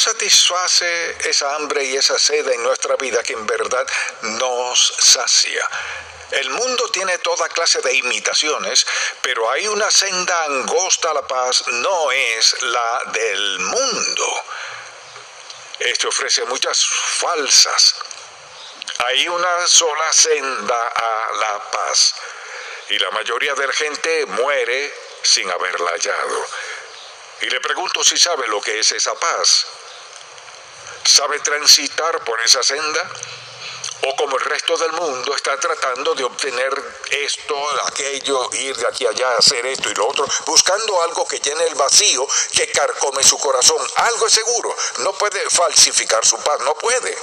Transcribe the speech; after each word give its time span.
satisface 0.00 1.28
esa 1.28 1.54
hambre 1.54 1.84
y 1.84 1.96
esa 1.96 2.18
sed 2.18 2.48
en 2.48 2.62
nuestra 2.62 2.96
vida 2.96 3.22
que 3.22 3.34
en 3.34 3.46
verdad 3.46 3.86
nos 4.22 4.94
sacia. 4.98 5.68
El 6.30 6.48
mundo 6.50 6.88
tiene 6.90 7.18
toda 7.18 7.48
clase 7.48 7.80
de 7.82 7.94
imitaciones, 7.94 8.86
pero 9.20 9.50
hay 9.50 9.66
una 9.68 9.90
senda 9.90 10.44
angosta 10.44 11.10
a 11.10 11.14
la 11.14 11.26
paz, 11.26 11.64
no 11.66 12.12
es 12.12 12.62
la 12.62 13.02
del 13.12 13.58
mundo. 13.58 14.44
Este 15.80 16.06
ofrece 16.06 16.44
muchas 16.44 16.86
falsas. 16.86 17.96
Hay 19.06 19.28
una 19.28 19.66
sola 19.66 20.12
senda 20.12 20.88
a 20.88 21.32
la 21.34 21.70
paz 21.70 22.14
y 22.90 22.98
la 22.98 23.10
mayoría 23.10 23.54
de 23.54 23.66
la 23.66 23.72
gente 23.72 24.26
muere 24.26 24.94
sin 25.22 25.50
haberla 25.50 25.90
hallado. 25.90 26.46
Y 27.42 27.46
le 27.46 27.60
pregunto 27.60 28.04
si 28.04 28.18
sabe 28.18 28.46
lo 28.48 28.60
que 28.60 28.78
es 28.78 28.92
esa 28.92 29.14
paz. 29.14 29.66
¿Sabe 31.10 31.40
transitar 31.40 32.24
por 32.24 32.40
esa 32.40 32.62
senda? 32.62 33.10
o 34.02 34.16
como 34.16 34.38
el 34.38 34.44
resto 34.44 34.76
del 34.78 34.92
mundo 34.92 35.34
está 35.34 35.58
tratando 35.58 36.14
de 36.14 36.24
obtener 36.24 36.72
esto, 37.10 37.54
aquello, 37.86 38.48
ir 38.54 38.74
de 38.76 38.86
aquí 38.86 39.06
allá, 39.06 39.36
hacer 39.36 39.66
esto 39.66 39.90
y 39.90 39.94
lo 39.94 40.08
otro, 40.08 40.26
buscando 40.46 41.02
algo 41.02 41.26
que 41.26 41.38
llene 41.38 41.64
el 41.64 41.74
vacío 41.74 42.26
que 42.52 42.70
carcome 42.70 43.22
su 43.22 43.38
corazón. 43.38 43.76
Algo 43.96 44.26
es 44.26 44.32
seguro, 44.32 44.74
no 45.00 45.12
puede 45.14 45.38
falsificar 45.50 46.24
su 46.24 46.38
paz, 46.38 46.60
no 46.60 46.74
puede. 46.76 47.14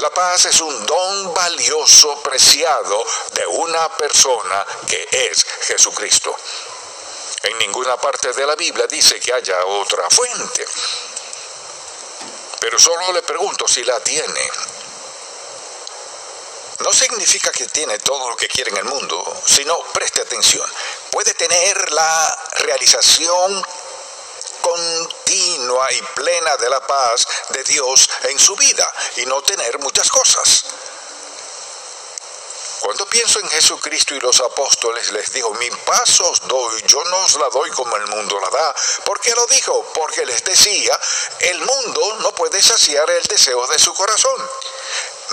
La 0.00 0.10
paz 0.10 0.44
es 0.44 0.60
un 0.60 0.86
don 0.86 1.32
valioso, 1.32 2.20
preciado 2.22 3.04
de 3.32 3.46
una 3.46 3.88
persona 3.96 4.66
que 4.86 5.08
es 5.10 5.46
Jesucristo. 5.62 6.36
En 7.44 7.58
ninguna 7.58 7.96
parte 7.96 8.32
de 8.32 8.46
la 8.46 8.54
Biblia 8.54 8.86
dice 8.86 9.18
que 9.18 9.32
haya 9.32 9.64
otra 9.64 10.08
fuente. 10.10 10.64
Pero 12.62 12.78
solo 12.78 13.12
le 13.12 13.22
pregunto 13.22 13.66
si 13.66 13.82
la 13.82 13.98
tiene 13.98 14.50
no 16.78 16.92
significa 16.92 17.50
que 17.50 17.66
tiene 17.66 17.98
todo 17.98 18.30
lo 18.30 18.36
que 18.36 18.46
quiere 18.46 18.70
en 18.70 18.76
el 18.76 18.84
mundo, 18.84 19.42
sino 19.46 19.76
preste 19.92 20.20
atención. 20.20 20.64
Puede 21.10 21.34
tener 21.34 21.92
la 21.92 22.38
realización 22.52 23.66
continua 24.60 25.92
y 25.92 26.02
plena 26.14 26.56
de 26.56 26.70
la 26.70 26.86
paz 26.86 27.26
de 27.48 27.64
Dios 27.64 28.08
en 28.24 28.38
su 28.38 28.54
vida 28.54 28.92
y 29.16 29.26
no 29.26 29.42
tener 29.42 29.80
muchas 29.80 30.08
cosas. 30.08 30.64
Cuando 32.82 33.06
pienso 33.06 33.38
en 33.38 33.48
Jesucristo 33.48 34.16
y 34.16 34.20
los 34.20 34.40
apóstoles, 34.40 35.12
les 35.12 35.32
digo, 35.32 35.54
mi 35.54 35.70
paz 35.70 36.20
os 36.20 36.40
doy, 36.48 36.82
yo 36.88 37.02
no 37.04 37.18
os 37.18 37.34
la 37.36 37.48
doy 37.50 37.70
como 37.70 37.96
el 37.96 38.08
mundo 38.08 38.40
la 38.40 38.50
da. 38.50 38.74
¿Por 39.04 39.20
qué 39.20 39.30
lo 39.30 39.46
dijo? 39.46 39.92
Porque 39.94 40.26
les 40.26 40.42
decía, 40.42 40.98
el 41.38 41.60
mundo 41.60 42.16
no 42.22 42.34
puede 42.34 42.60
saciar 42.60 43.08
el 43.08 43.22
deseo 43.22 43.64
de 43.68 43.78
su 43.78 43.94
corazón. 43.94 44.50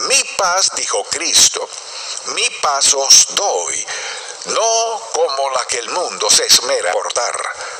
Mi 0.09 0.23
paz, 0.37 0.69
dijo 0.75 1.03
Cristo, 1.05 1.67
mi 2.35 2.47
paz 2.61 2.93
os 2.93 3.25
doy, 3.33 3.87
no 4.45 5.01
como 5.11 5.49
la 5.49 5.65
que 5.65 5.79
el 5.79 5.89
mundo 5.89 6.29
se 6.29 6.45
esmera 6.45 6.91
por 6.91 7.11
dar. 7.15 7.78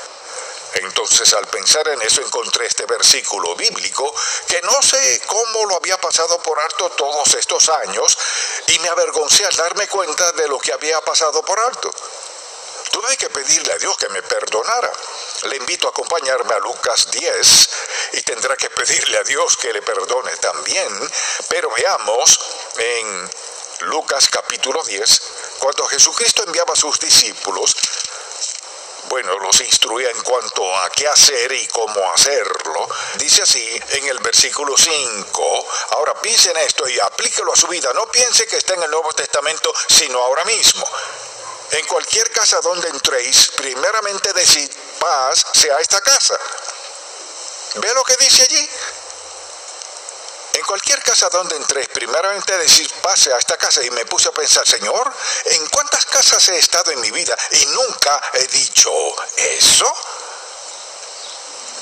Entonces 0.74 1.32
al 1.34 1.46
pensar 1.48 1.86
en 1.88 2.00
eso 2.02 2.20
encontré 2.22 2.66
este 2.66 2.86
versículo 2.86 3.56
bíblico 3.56 4.14
que 4.46 4.60
no 4.62 4.82
sé 4.82 5.20
cómo 5.26 5.66
lo 5.66 5.76
había 5.76 6.00
pasado 6.00 6.40
por 6.42 6.58
alto 6.60 6.90
todos 6.90 7.34
estos 7.34 7.68
años 7.68 8.16
y 8.68 8.78
me 8.78 8.88
avergoncé 8.88 9.44
al 9.44 9.56
darme 9.56 9.88
cuenta 9.88 10.32
de 10.32 10.48
lo 10.48 10.58
que 10.58 10.72
había 10.72 11.00
pasado 11.00 11.42
por 11.42 11.58
alto. 11.58 11.90
Tuve 12.90 13.16
que 13.16 13.30
pedirle 13.30 13.72
a 13.72 13.78
Dios 13.78 13.96
que 13.96 14.08
me 14.08 14.22
perdonara. 14.22 14.92
Le 15.44 15.56
invito 15.56 15.86
a 15.86 15.90
acompañarme 15.90 16.54
a 16.54 16.58
Lucas 16.58 17.10
10 17.10 17.68
y 18.12 18.22
tendrá 18.22 18.56
que 18.56 18.68
pedirle 18.70 19.16
a 19.18 19.22
Dios 19.22 19.56
que 19.56 19.72
le 19.72 19.80
perdone 19.82 20.36
también. 20.36 21.12
Pero 21.48 21.70
veamos 21.70 22.40
en 22.78 23.30
Lucas 23.82 24.28
capítulo 24.28 24.82
10, 24.82 25.20
cuando 25.58 25.86
Jesucristo 25.86 26.42
enviaba 26.44 26.74
a 26.74 26.76
sus 26.76 26.98
discípulos, 27.00 27.74
bueno, 29.10 29.36
los 29.40 29.60
instruía 29.60 30.08
en 30.08 30.22
cuanto 30.22 30.76
a 30.78 30.88
qué 30.90 31.08
hacer 31.08 31.50
y 31.50 31.66
cómo 31.66 32.12
hacerlo. 32.12 32.88
Dice 33.16 33.42
así 33.42 33.80
en 33.90 34.06
el 34.06 34.20
versículo 34.20 34.78
5, 34.78 35.66
ahora 35.96 36.14
piensen 36.22 36.56
esto 36.58 36.88
y 36.88 36.98
aplíquelo 37.00 37.52
a 37.52 37.56
su 37.56 37.66
vida, 37.66 37.92
no 37.92 38.06
piense 38.06 38.46
que 38.46 38.56
está 38.56 38.74
en 38.74 38.84
el 38.84 38.90
Nuevo 38.90 39.12
Testamento, 39.12 39.74
sino 39.88 40.16
ahora 40.22 40.44
mismo. 40.44 40.88
En 41.72 41.86
cualquier 41.86 42.30
casa 42.30 42.60
donde 42.60 42.88
entréis, 42.88 43.48
primeramente 43.56 44.32
decid, 44.32 44.70
paz 45.00 45.44
sea 45.54 45.76
esta 45.80 46.00
casa. 46.00 46.38
¿Ve 47.74 47.92
lo 47.94 48.04
que 48.04 48.16
dice 48.16 48.42
allí? 48.44 48.70
En 50.52 50.64
cualquier 50.64 51.02
casa 51.02 51.28
donde 51.28 51.56
entréis, 51.56 51.88
primeramente 51.88 52.56
decid, 52.58 52.90
pase 53.02 53.32
a 53.32 53.38
esta 53.38 53.56
casa. 53.56 53.84
Y 53.84 53.90
me 53.90 54.04
puse 54.06 54.28
a 54.28 54.32
pensar, 54.32 54.66
Señor, 54.66 55.12
¿en 55.44 55.66
cuántas 55.68 56.04
casas 56.06 56.48
he 56.48 56.58
estado 56.58 56.90
en 56.90 57.00
mi 57.00 57.10
vida 57.10 57.36
y 57.52 57.66
nunca 57.66 58.20
he 58.34 58.46
dicho 58.48 58.90
eso? 59.36 59.92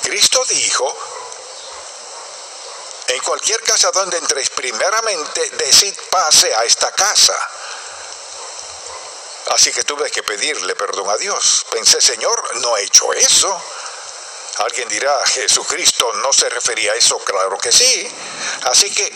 Cristo 0.02 0.44
dijo, 0.46 0.96
en 3.08 3.20
cualquier 3.20 3.62
casa 3.62 3.90
donde 3.90 4.18
entréis, 4.18 4.50
primeramente 4.50 5.50
decid, 5.50 5.94
pase 6.10 6.54
a 6.54 6.64
esta 6.64 6.90
casa. 6.92 7.36
Así 9.54 9.72
que 9.72 9.82
tuve 9.84 10.10
que 10.10 10.22
pedirle 10.22 10.74
perdón 10.74 11.08
a 11.08 11.16
Dios. 11.16 11.64
Pensé, 11.70 12.00
Señor, 12.02 12.56
no 12.56 12.76
he 12.76 12.84
hecho 12.84 13.12
eso. 13.14 13.62
Alguien 14.58 14.88
dirá, 14.88 15.14
Jesucristo 15.26 16.12
no 16.14 16.32
se 16.32 16.48
refería 16.48 16.92
a 16.92 16.96
eso, 16.96 17.19
claro 17.19 17.56
que 17.58 17.70
sí. 17.70 18.12
Así 18.64 18.92
que 18.92 19.12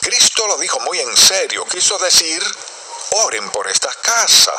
Cristo 0.00 0.46
lo 0.46 0.56
dijo 0.56 0.80
muy 0.80 0.98
en 0.98 1.16
serio, 1.16 1.64
quiso 1.66 1.98
decir, 1.98 2.42
oren 3.10 3.50
por 3.50 3.68
esta 3.68 3.92
casa, 4.02 4.52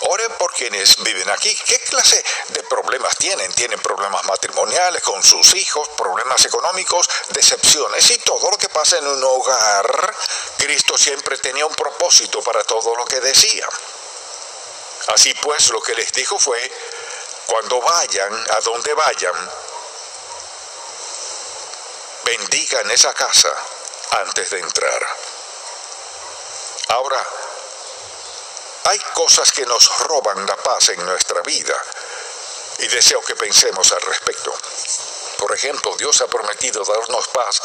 oren 0.00 0.32
por 0.38 0.52
quienes 0.52 1.02
viven 1.02 1.28
aquí. 1.30 1.54
¿Qué 1.66 1.78
clase 1.80 2.24
de 2.48 2.62
problemas 2.64 3.16
tienen? 3.16 3.52
Tienen 3.52 3.80
problemas 3.80 4.24
matrimoniales 4.24 5.02
con 5.02 5.22
sus 5.22 5.54
hijos, 5.54 5.88
problemas 5.96 6.44
económicos, 6.44 7.08
decepciones 7.30 8.10
y 8.10 8.18
todo 8.18 8.50
lo 8.50 8.56
que 8.56 8.68
pasa 8.68 8.98
en 8.98 9.06
un 9.06 9.22
hogar. 9.24 10.14
Cristo 10.58 10.96
siempre 10.96 11.36
tenía 11.38 11.66
un 11.66 11.74
propósito 11.74 12.42
para 12.42 12.62
todo 12.64 12.94
lo 12.96 13.04
que 13.04 13.20
decía. 13.20 13.68
Así 15.08 15.32
pues, 15.42 15.70
lo 15.70 15.80
que 15.80 15.94
les 15.94 16.12
dijo 16.12 16.38
fue, 16.38 16.60
cuando 17.48 17.80
vayan, 17.80 18.46
a 18.50 18.60
donde 18.60 18.92
vayan, 18.92 19.50
bendigan 22.24 22.90
esa 22.90 23.14
casa 23.14 23.50
antes 24.20 24.50
de 24.50 24.58
entrar. 24.58 25.06
Ahora, 26.88 27.26
hay 28.84 28.98
cosas 29.14 29.50
que 29.50 29.64
nos 29.64 29.98
roban 30.00 30.44
la 30.46 30.56
paz 30.56 30.90
en 30.90 31.04
nuestra 31.06 31.40
vida 31.40 31.74
y 32.80 32.88
deseo 32.88 33.22
que 33.22 33.34
pensemos 33.34 33.92
al 33.92 34.02
respecto. 34.02 34.54
Por 35.38 35.54
ejemplo, 35.54 35.96
Dios 35.96 36.20
ha 36.20 36.26
prometido 36.26 36.84
darnos 36.84 37.28
paz 37.28 37.62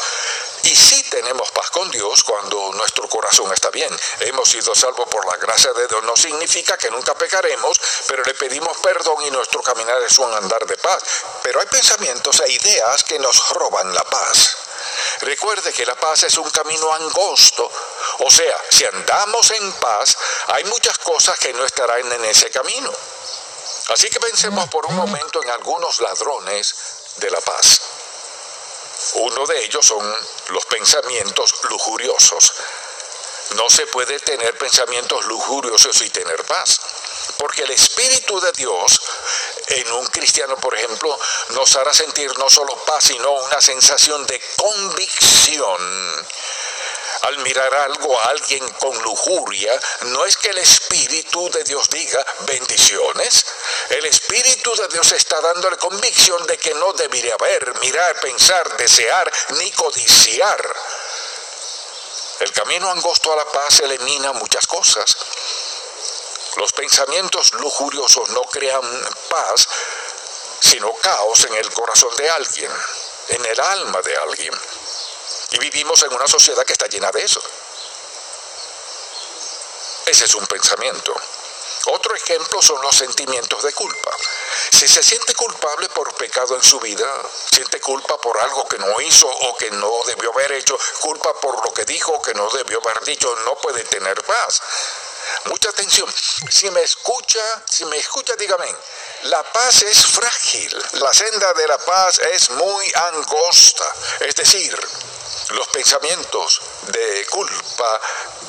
y 0.64 0.74
sí 0.74 1.02
tenemos 1.10 1.50
paz 1.50 1.70
con 1.70 1.90
Dios 1.90 2.22
cuando 2.24 2.72
nuestro 2.72 3.06
corazón 3.08 3.52
está 3.52 3.70
bien. 3.70 3.94
Hemos 4.20 4.48
sido 4.48 4.74
salvos 4.74 5.06
por 5.08 5.26
la 5.26 5.36
gracia 5.36 5.72
de 5.74 5.86
Dios. 5.86 6.02
No 6.04 6.16
significa 6.16 6.78
que 6.78 6.90
nunca 6.90 7.14
pecaremos, 7.14 7.78
pero 8.06 8.22
le 8.24 8.34
pedimos 8.34 8.76
perdón 8.78 9.22
y 9.26 9.30
nuestro 9.30 9.62
caminar 9.62 10.00
es 10.02 10.18
un 10.18 10.32
andar 10.32 10.64
de 10.66 10.76
paz. 10.78 11.02
Pero 11.42 11.60
hay 11.60 11.66
pensamientos 11.66 12.40
e 12.40 12.52
ideas 12.52 13.04
que 13.04 13.18
nos 13.18 13.50
roban 13.50 13.94
la 13.94 14.04
paz. 14.04 14.56
Recuerde 15.20 15.72
que 15.72 15.84
la 15.84 15.96
paz 15.96 16.22
es 16.22 16.36
un 16.38 16.50
camino 16.50 16.92
angosto. 16.94 17.70
O 18.20 18.30
sea, 18.30 18.56
si 18.70 18.86
andamos 18.86 19.50
en 19.50 19.72
paz, 19.74 20.16
hay 20.48 20.64
muchas 20.64 20.96
cosas 20.98 21.38
que 21.38 21.52
no 21.52 21.64
estarán 21.64 22.10
en 22.10 22.24
ese 22.24 22.50
camino. 22.50 22.90
Así 23.88 24.08
que 24.08 24.18
pensemos 24.18 24.68
por 24.70 24.86
un 24.86 24.96
momento 24.96 25.42
en 25.42 25.50
algunos 25.50 26.00
ladrones 26.00 26.74
de 27.16 27.30
la 27.30 27.40
paz. 27.42 27.80
Uno 29.14 29.46
de 29.46 29.64
ellos 29.64 29.86
son 29.86 30.16
los 30.48 30.66
pensamientos 30.66 31.54
lujuriosos. 31.70 32.52
No 33.56 33.68
se 33.68 33.86
puede 33.86 34.18
tener 34.20 34.56
pensamientos 34.58 35.24
lujuriosos 35.26 36.00
y 36.02 36.10
tener 36.10 36.42
paz. 36.44 36.80
Porque 37.38 37.62
el 37.62 37.70
Espíritu 37.70 38.40
de 38.40 38.52
Dios 38.52 39.00
en 39.68 39.92
un 39.92 40.06
cristiano, 40.06 40.56
por 40.56 40.74
ejemplo, 40.74 41.18
nos 41.50 41.76
hará 41.76 41.92
sentir 41.92 42.30
no 42.38 42.50
solo 42.50 42.74
paz, 42.84 43.04
sino 43.04 43.30
una 43.30 43.60
sensación 43.60 44.26
de 44.26 44.40
convicción. 44.56 46.26
Al 47.22 47.38
mirar 47.38 47.74
algo 47.74 48.20
a 48.20 48.30
alguien 48.30 48.68
con 48.74 48.96
lujuria, 49.02 49.72
no 50.06 50.24
es 50.24 50.36
que 50.36 50.48
el 50.48 50.58
Espíritu 50.58 51.50
de 51.50 51.64
Dios 51.64 51.88
diga 51.90 52.24
bendiciones. 52.40 53.44
El 53.90 54.04
Espíritu 54.06 54.74
de 54.74 54.88
Dios 54.88 55.12
está 55.12 55.40
dándole 55.40 55.76
convicción 55.78 56.46
de 56.46 56.58
que 56.58 56.74
no 56.74 56.92
debería 56.92 57.36
ver, 57.36 57.74
mirar, 57.80 58.20
pensar, 58.20 58.76
desear, 58.76 59.32
ni 59.50 59.70
codiciar. 59.72 60.76
El 62.40 62.52
camino 62.52 62.90
angosto 62.90 63.32
a 63.32 63.36
la 63.36 63.44
paz 63.46 63.80
elimina 63.80 64.32
muchas 64.32 64.66
cosas. 64.66 65.16
Los 66.56 66.72
pensamientos 66.72 67.52
lujuriosos 67.54 68.28
no 68.30 68.42
crean 68.42 68.82
paz, 69.28 69.68
sino 70.60 70.92
caos 70.94 71.44
en 71.44 71.54
el 71.54 71.72
corazón 71.72 72.14
de 72.16 72.28
alguien, 72.30 72.70
en 73.28 73.44
el 73.44 73.60
alma 73.60 74.02
de 74.02 74.16
alguien. 74.16 74.54
Y 75.54 75.58
vivimos 75.58 76.02
en 76.02 76.12
una 76.12 76.26
sociedad 76.26 76.64
que 76.64 76.72
está 76.72 76.88
llena 76.88 77.12
de 77.12 77.22
eso. 77.22 77.40
Ese 80.06 80.24
es 80.24 80.34
un 80.34 80.44
pensamiento. 80.46 81.14
Otro 81.86 82.14
ejemplo 82.16 82.60
son 82.60 82.82
los 82.82 82.96
sentimientos 82.96 83.62
de 83.62 83.72
culpa. 83.72 84.10
Si 84.72 84.88
se 84.88 85.02
siente 85.02 85.32
culpable 85.34 85.88
por 85.90 86.12
pecado 86.14 86.56
en 86.56 86.62
su 86.62 86.80
vida, 86.80 87.06
siente 87.52 87.78
culpa 87.80 88.18
por 88.20 88.36
algo 88.38 88.66
que 88.66 88.78
no 88.78 89.00
hizo 89.00 89.28
o 89.28 89.56
que 89.56 89.70
no 89.70 89.92
debió 90.06 90.32
haber 90.32 90.52
hecho, 90.52 90.76
culpa 91.00 91.32
por 91.40 91.64
lo 91.64 91.72
que 91.72 91.84
dijo 91.84 92.12
o 92.12 92.22
que 92.22 92.34
no 92.34 92.48
debió 92.50 92.80
haber 92.80 93.04
dicho, 93.04 93.32
no 93.44 93.54
puede 93.56 93.84
tener 93.84 94.20
paz. 94.24 94.60
Mucha 95.44 95.68
atención. 95.68 96.12
Si 96.50 96.68
me 96.70 96.82
escucha, 96.82 97.62
si 97.70 97.84
me 97.84 97.98
escucha, 97.98 98.34
dígame, 98.36 98.74
la 99.24 99.42
paz 99.52 99.82
es 99.82 100.04
frágil. 100.06 100.84
La 100.94 101.14
senda 101.14 101.52
de 101.54 101.68
la 101.68 101.78
paz 101.78 102.18
es 102.32 102.50
muy 102.50 102.92
angosta. 102.94 103.84
Es 104.20 104.34
decir, 104.34 104.76
los 105.50 105.68
pensamientos 105.68 106.60
de 106.82 107.26
culpa 107.30 108.00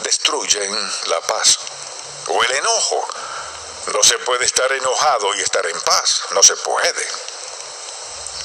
destruyen 0.04 0.92
la 1.08 1.22
paz. 1.22 1.60
O 2.28 2.44
el 2.44 2.52
enojo. 2.52 3.08
No 3.94 4.04
se 4.04 4.18
puede 4.20 4.46
estar 4.46 4.72
enojado 4.72 5.36
y 5.36 5.42
estar 5.42 5.66
en 5.66 5.80
paz. 5.82 6.22
No 6.32 6.42
se 6.42 6.56
puede. 6.58 7.08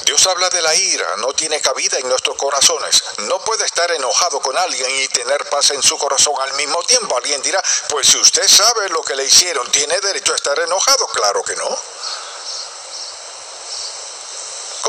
Dios 0.05 0.25
habla 0.27 0.49
de 0.49 0.61
la 0.61 0.73
ira, 0.75 1.15
no 1.17 1.31
tiene 1.33 1.61
cabida 1.61 1.97
en 1.99 2.09
nuestros 2.09 2.35
corazones. 2.35 3.03
No 3.19 3.39
puede 3.39 3.65
estar 3.65 3.89
enojado 3.91 4.41
con 4.41 4.57
alguien 4.57 4.89
y 4.99 5.07
tener 5.07 5.47
paz 5.49 5.71
en 5.71 5.81
su 5.81 5.97
corazón 5.97 6.33
al 6.41 6.53
mismo 6.53 6.81
tiempo. 6.83 7.15
Alguien 7.17 7.41
dirá, 7.41 7.61
pues 7.89 8.07
si 8.07 8.17
usted 8.17 8.47
sabe 8.47 8.89
lo 8.89 9.03
que 9.03 9.15
le 9.15 9.25
hicieron, 9.25 9.69
¿tiene 9.71 9.99
derecho 9.99 10.33
a 10.33 10.35
estar 10.35 10.59
enojado? 10.59 11.07
Claro 11.07 11.43
que 11.43 11.55
no. 11.55 11.79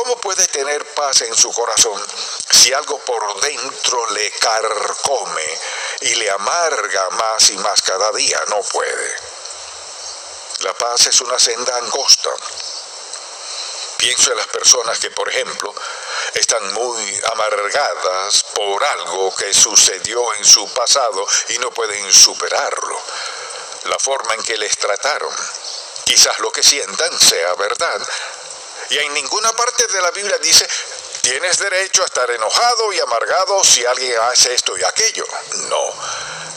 ¿Cómo 0.02 0.16
puede 0.16 0.48
tener 0.48 0.84
paz 0.94 1.20
en 1.20 1.36
su 1.36 1.52
corazón 1.52 2.04
si 2.50 2.72
algo 2.72 2.98
por 3.04 3.40
dentro 3.40 4.10
le 4.10 4.32
carcome 4.32 5.58
y 6.00 6.14
le 6.16 6.28
amarga 6.28 7.10
más 7.10 7.50
y 7.50 7.56
más 7.58 7.80
cada 7.82 8.10
día? 8.10 8.42
No 8.48 8.60
puede. 8.62 9.14
La 10.62 10.74
paz 10.74 11.06
es 11.06 11.20
una 11.20 11.38
senda 11.38 11.76
angosta 11.76 12.30
Pienso 13.96 14.32
en 14.32 14.38
las 14.38 14.48
personas 14.48 14.98
que, 14.98 15.12
por 15.12 15.28
ejemplo, 15.28 15.72
están 16.34 16.72
muy 16.72 17.20
amargadas 17.30 18.42
por 18.56 18.82
algo 18.82 19.32
que 19.36 19.54
sucedió 19.54 20.34
en 20.34 20.44
su 20.44 20.68
pasado 20.74 21.24
y 21.50 21.58
no 21.58 21.70
pueden 21.70 22.12
superarlo. 22.12 23.00
La 23.84 23.98
forma 24.00 24.34
en 24.34 24.42
que 24.42 24.56
les 24.56 24.76
trataron. 24.78 25.32
Quizás 26.04 26.40
lo 26.40 26.50
que 26.50 26.64
sientan 26.64 27.20
sea 27.20 27.54
verdad. 27.54 28.02
Y 28.92 28.98
en 28.98 29.14
ninguna 29.14 29.50
parte 29.54 29.86
de 29.86 30.02
la 30.02 30.10
Biblia 30.10 30.36
dice, 30.36 30.68
tienes 31.22 31.56
derecho 31.56 32.02
a 32.02 32.04
estar 32.04 32.30
enojado 32.30 32.92
y 32.92 33.00
amargado 33.00 33.64
si 33.64 33.86
alguien 33.86 34.14
hace 34.20 34.52
esto 34.52 34.76
y 34.76 34.84
aquello. 34.84 35.24
No, 35.70 35.94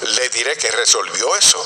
le 0.01 0.27
diré 0.27 0.57
que 0.57 0.69
resolvió 0.69 1.33
eso. 1.37 1.65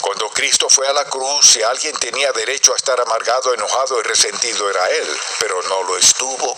Cuando 0.00 0.28
Cristo 0.30 0.68
fue 0.68 0.88
a 0.88 0.92
la 0.92 1.04
cruz, 1.04 1.50
si 1.52 1.62
alguien 1.62 1.94
tenía 1.98 2.32
derecho 2.32 2.72
a 2.72 2.76
estar 2.76 3.00
amargado, 3.00 3.54
enojado 3.54 4.00
y 4.00 4.02
resentido, 4.02 4.68
era 4.68 4.84
Él, 4.88 5.20
pero 5.38 5.62
no 5.62 5.84
lo 5.84 5.96
estuvo. 5.98 6.56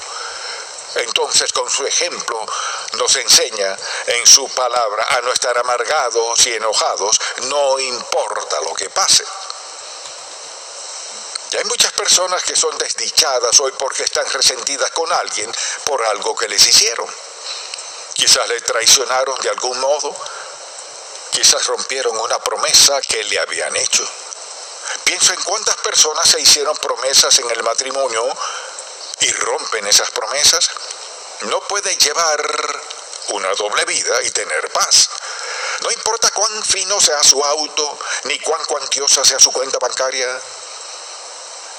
Entonces, 0.94 1.52
con 1.52 1.68
su 1.68 1.86
ejemplo, 1.86 2.46
nos 2.94 3.14
enseña 3.16 3.76
en 4.06 4.26
su 4.26 4.48
palabra 4.48 5.06
a 5.10 5.20
no 5.20 5.34
estar 5.34 5.58
amargados 5.58 6.46
y 6.46 6.54
enojados, 6.54 7.20
no 7.42 7.78
importa 7.78 8.56
lo 8.62 8.72
que 8.72 8.88
pase. 8.88 9.24
Y 11.52 11.56
hay 11.56 11.64
muchas 11.64 11.92
personas 11.92 12.42
que 12.44 12.56
son 12.56 12.76
desdichadas 12.78 13.58
hoy 13.60 13.72
porque 13.78 14.04
están 14.04 14.28
resentidas 14.30 14.90
con 14.92 15.12
alguien 15.12 15.52
por 15.84 16.02
algo 16.06 16.36
que 16.36 16.48
les 16.48 16.66
hicieron. 16.66 17.08
Quizás 18.14 18.48
le 18.48 18.60
traicionaron 18.60 19.40
de 19.40 19.50
algún 19.50 19.78
modo, 19.80 20.14
Quizás 21.30 21.64
rompieron 21.66 22.16
una 22.18 22.38
promesa 22.40 23.00
que 23.02 23.22
le 23.24 23.38
habían 23.38 23.74
hecho. 23.76 24.04
Pienso 25.04 25.32
en 25.32 25.42
cuántas 25.42 25.76
personas 25.76 26.28
se 26.28 26.40
hicieron 26.40 26.76
promesas 26.78 27.38
en 27.38 27.50
el 27.50 27.62
matrimonio 27.62 28.26
y 29.20 29.32
rompen 29.32 29.86
esas 29.86 30.10
promesas. 30.10 30.68
No 31.42 31.60
puede 31.68 31.96
llevar 31.96 32.82
una 33.28 33.54
doble 33.54 33.84
vida 33.84 34.22
y 34.24 34.30
tener 34.30 34.70
paz. 34.72 35.08
No 35.82 35.90
importa 35.92 36.30
cuán 36.30 36.64
fino 36.64 37.00
sea 37.00 37.22
su 37.22 37.42
auto, 37.42 37.98
ni 38.24 38.38
cuán 38.40 38.64
cuantiosa 38.64 39.24
sea 39.24 39.38
su 39.38 39.52
cuenta 39.52 39.78
bancaria, 39.78 40.40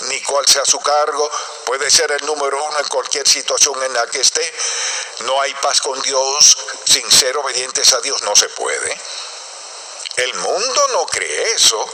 ni 0.03 0.21
cuál 0.23 0.45
sea 0.47 0.65
su 0.65 0.79
cargo, 0.79 1.29
puede 1.65 1.89
ser 1.89 2.11
el 2.11 2.25
número 2.25 2.63
uno 2.63 2.79
en 2.79 2.87
cualquier 2.87 3.27
situación 3.27 3.81
en 3.83 3.93
la 3.93 4.05
que 4.07 4.21
esté. 4.21 4.53
No 5.21 5.39
hay 5.41 5.53
paz 5.55 5.81
con 5.81 6.01
Dios 6.01 6.57
sin 6.85 7.09
ser 7.11 7.37
obedientes 7.37 7.93
a 7.93 8.01
Dios, 8.01 8.21
no 8.23 8.35
se 8.35 8.49
puede. 8.49 8.97
El 10.17 10.33
mundo 10.35 10.87
no 10.89 11.05
cree 11.05 11.53
eso. 11.53 11.85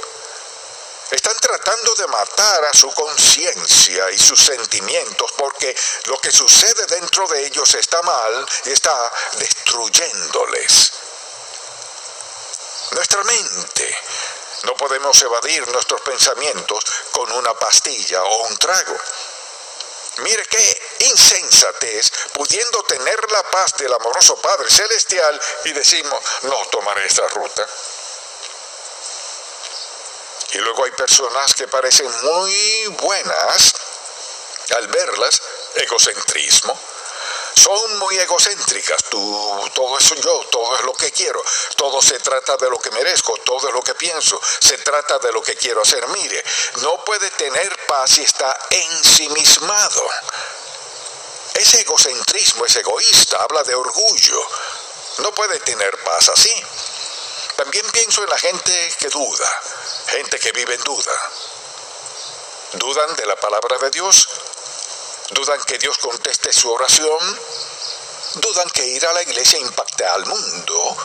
Están 1.12 1.40
tratando 1.40 1.96
de 1.96 2.08
matar 2.08 2.66
a 2.66 2.74
su 2.74 2.92
conciencia 2.92 4.12
y 4.12 4.20
sus 4.20 4.40
sentimientos 4.44 5.32
porque 5.38 5.74
lo 6.06 6.18
que 6.18 6.32
sucede 6.32 6.86
dentro 6.88 7.28
de 7.28 7.46
ellos 7.46 7.74
está 7.76 8.02
mal 8.02 8.46
y 8.66 8.72
está 8.72 9.12
destruyéndoles. 9.38 10.92
Nuestra 12.92 13.24
mente. 13.24 13.98
No 14.68 14.76
podemos 14.76 15.20
evadir 15.22 15.66
nuestros 15.70 16.02
pensamientos 16.02 16.84
con 17.14 17.32
una 17.32 17.54
pastilla 17.54 18.22
o 18.22 18.48
un 18.48 18.58
trago. 18.58 18.98
Mire 20.18 20.46
qué 20.46 20.82
insensatez 21.06 22.12
pudiendo 22.34 22.84
tener 22.84 23.32
la 23.32 23.44
paz 23.44 23.78
del 23.78 23.94
amoroso 23.94 24.36
Padre 24.42 24.70
Celestial 24.70 25.42
y 25.66 25.72
decimos, 25.72 26.22
no 26.42 26.58
tomaré 26.70 27.06
esta 27.06 27.26
ruta. 27.30 27.66
Y 30.52 30.58
luego 30.58 30.84
hay 30.84 30.92
personas 30.92 31.54
que 31.54 31.70
parecen 31.70 32.12
muy 32.24 32.88
buenas 33.00 33.74
al 34.76 34.88
verlas, 34.90 35.42
egocentrismo. 35.76 36.78
Son 37.58 37.98
muy 37.98 38.16
egocéntricas, 38.20 39.06
tú, 39.10 39.72
todo 39.74 39.98
eso 39.98 40.14
yo, 40.14 40.46
todo 40.52 40.76
es 40.78 40.84
lo 40.84 40.94
que 40.94 41.12
quiero, 41.12 41.44
todo 41.76 42.00
se 42.04 42.20
trata 42.20 42.56
de 42.56 42.70
lo 42.70 42.78
que 42.78 42.92
merezco, 42.92 43.36
todo 43.44 43.68
es 43.68 43.74
lo 43.74 43.82
que 43.82 43.96
pienso, 43.96 44.40
se 44.60 44.78
trata 44.78 45.18
de 45.18 45.32
lo 45.32 45.42
que 45.42 45.56
quiero 45.56 45.82
hacer. 45.82 46.08
Mire, 46.10 46.44
no 46.82 47.04
puede 47.04 47.32
tener 47.32 47.76
paz 47.88 48.12
si 48.12 48.22
está 48.22 48.56
ensimismado. 48.70 50.04
Ese 51.56 51.82
egocentrismo 51.82 52.64
es 52.64 52.76
egoísta, 52.76 53.38
habla 53.38 53.64
de 53.64 53.74
orgullo. 53.74 54.42
No 55.18 55.34
puede 55.34 55.60
tener 55.62 55.98
paz 56.04 56.30
así. 56.30 56.54
También 57.56 57.90
pienso 57.90 58.24
en 58.24 58.30
la 58.30 58.38
gente 58.38 58.96
que 59.00 59.10
duda, 59.10 59.62
gente 60.10 60.38
que 60.38 60.52
vive 60.52 60.76
en 60.76 60.84
duda. 60.84 61.32
Dudan 62.74 63.16
de 63.16 63.26
la 63.26 63.36
palabra 63.36 63.80
de 63.80 63.90
Dios, 63.90 64.28
dudan 65.32 65.62
que 65.64 65.78
Dios 65.78 65.98
conteste 65.98 66.54
su 66.54 66.72
oración, 66.72 67.40
dudan 68.36 68.70
que 68.70 68.86
ir 68.86 69.06
a 69.06 69.14
la 69.14 69.22
iglesia 69.24 69.60
impacte 69.60 70.06
al 70.06 70.26
mundo, 70.26 70.98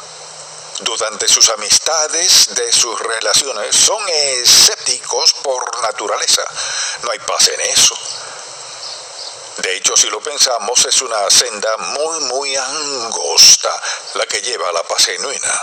dudan 0.80 1.18
de 1.18 1.28
sus 1.28 1.48
amistades, 1.50 2.54
de 2.54 2.72
sus 2.72 2.98
relaciones, 3.00 3.74
son 3.74 4.02
escépticos 4.08 5.34
por 5.34 5.82
naturaleza. 5.82 6.42
No 7.02 7.10
hay 7.10 7.18
paz 7.20 7.48
en 7.48 7.60
eso. 7.60 7.96
De 9.58 9.76
hecho, 9.76 9.96
si 9.96 10.08
lo 10.08 10.20
pensamos, 10.20 10.84
es 10.86 11.02
una 11.02 11.30
senda 11.30 11.76
muy, 11.76 12.20
muy 12.20 12.56
angosta 12.56 13.70
la 14.14 14.26
que 14.26 14.40
lleva 14.40 14.68
a 14.68 14.72
la 14.72 14.82
paz 14.82 15.04
genuina 15.04 15.62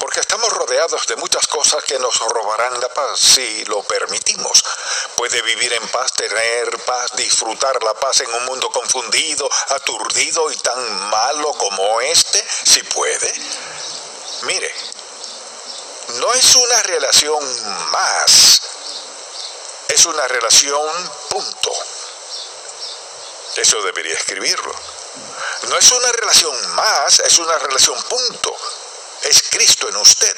porque 0.00 0.20
estamos 0.20 0.50
rodeados 0.54 1.06
de 1.06 1.16
muchas 1.16 1.46
cosas 1.46 1.84
que 1.84 1.98
nos 1.98 2.18
robarán 2.20 2.80
la 2.80 2.88
paz 2.88 3.20
si 3.20 3.64
lo 3.66 3.82
permitimos. 3.82 4.64
Puede 5.14 5.42
vivir 5.42 5.70
en 5.74 5.86
paz, 5.88 6.14
tener 6.14 6.78
paz, 6.86 7.12
disfrutar 7.16 7.80
la 7.82 7.92
paz 7.92 8.22
en 8.22 8.32
un 8.32 8.46
mundo 8.46 8.70
confundido, 8.70 9.48
aturdido 9.68 10.50
y 10.50 10.56
tan 10.56 11.10
malo 11.10 11.52
como 11.52 12.00
este, 12.00 12.42
si 12.64 12.82
puede. 12.84 13.30
Mire, 14.44 14.74
no 16.14 16.32
es 16.32 16.54
una 16.54 16.82
relación 16.82 17.90
más, 17.90 18.60
es 19.88 20.06
una 20.06 20.26
relación 20.28 21.10
punto. 21.28 21.72
Eso 23.54 23.82
debería 23.82 24.14
escribirlo. 24.14 24.74
No 25.68 25.76
es 25.76 25.90
una 25.92 26.10
relación 26.12 26.74
más, 26.74 27.20
es 27.20 27.38
una 27.38 27.58
relación 27.58 28.02
punto 28.04 28.56
es 29.22 29.42
Cristo 29.50 29.88
en 29.88 29.96
usted. 29.96 30.36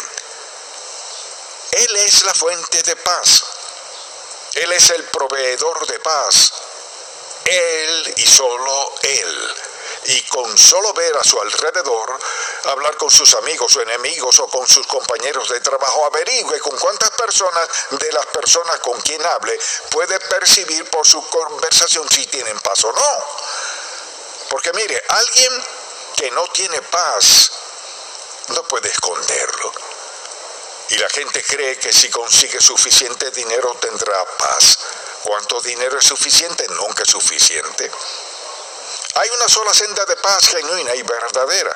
Él 1.72 1.96
es 1.96 2.22
la 2.24 2.34
fuente 2.34 2.82
de 2.82 2.96
paz. 2.96 3.44
Él 4.54 4.72
es 4.72 4.90
el 4.90 5.04
proveedor 5.04 5.86
de 5.86 5.98
paz. 6.00 6.52
Él 7.44 8.14
y 8.16 8.26
solo 8.26 8.94
Él. 9.02 9.54
y 10.04 10.20
con 10.22 10.58
solo 10.58 10.92
ver 10.94 11.16
a 11.16 11.22
su 11.22 11.40
alrededor, 11.40 12.18
hablar 12.64 12.96
con 12.96 13.08
sus 13.08 13.34
amigos 13.34 13.76
o 13.76 13.82
enemigos 13.82 14.38
o 14.40 14.48
con 14.48 14.66
sus 14.66 14.84
compañeros 14.86 15.48
de 15.48 15.60
trabajo, 15.60 16.06
averigüe 16.06 16.58
con 16.58 16.76
cuántas 16.76 17.10
personas 17.10 17.68
de 17.90 18.12
las 18.12 18.26
personas 18.26 18.80
con 18.80 19.00
quien 19.02 19.24
hable 19.24 19.56
puede 19.90 20.18
percibir 20.18 20.90
por 20.90 21.06
su 21.06 21.24
conversación 21.28 22.08
si 22.10 22.26
tienen 22.26 22.58
paz 22.60 22.82
o 22.84 22.92
no. 22.92 23.26
Porque 24.48 24.72
mire, 24.72 25.00
alguien 25.08 25.64
que 26.16 26.30
no 26.32 26.42
tiene 26.48 26.82
paz 26.82 27.50
no 28.48 28.62
puede 28.64 28.88
esconderlo. 28.88 29.72
Y 30.90 30.98
la 30.98 31.08
gente 31.08 31.42
cree 31.42 31.78
que 31.78 31.92
si 31.92 32.10
consigue 32.10 32.60
suficiente 32.60 33.30
dinero 33.30 33.74
tendrá 33.80 34.24
paz. 34.36 34.78
¿Cuánto 35.22 35.60
dinero 35.60 35.98
es 35.98 36.04
suficiente? 36.04 36.66
Nunca 36.68 37.02
es 37.04 37.10
suficiente. 37.10 37.90
Hay 39.14 39.28
una 39.36 39.48
sola 39.48 39.72
senda 39.72 40.04
de 40.04 40.16
paz 40.16 40.48
genuina 40.48 40.94
y 40.94 41.02
verdadera. 41.02 41.74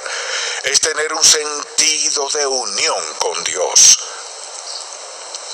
Es 0.64 0.80
tener 0.80 1.12
un 1.12 1.24
sentido 1.24 2.28
de 2.30 2.46
unión 2.46 3.14
con 3.18 3.44
Dios. 3.44 3.98